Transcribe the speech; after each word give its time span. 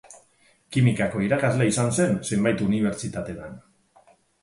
Kimikako 0.77 1.21
irakaslea 1.27 1.71
izan 1.73 1.95
zen 1.99 2.19
zenbait 2.31 2.67
unibertsitatetan. 2.71 3.65